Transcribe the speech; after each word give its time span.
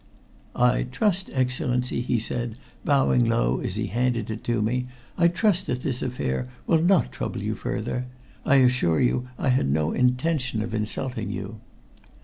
"I 0.55 0.87
trust, 0.89 1.29
Excellency," 1.31 2.01
he 2.01 2.17
said, 2.17 2.57
bowing 2.83 3.23
low 3.23 3.59
as 3.59 3.75
he 3.75 3.85
handed 3.85 4.31
it 4.31 4.43
to 4.45 4.59
me, 4.59 4.87
"I 5.15 5.27
trust 5.27 5.67
that 5.67 5.83
this 5.83 6.01
affair 6.01 6.49
will 6.65 6.81
not 6.81 7.11
trouble 7.11 7.43
you 7.43 7.53
further. 7.53 8.05
I 8.43 8.55
assure 8.55 8.99
you 8.99 9.27
I 9.37 9.49
had 9.49 9.69
no 9.69 9.91
intention 9.91 10.63
of 10.63 10.73
insulting 10.73 11.29
you." 11.29 11.59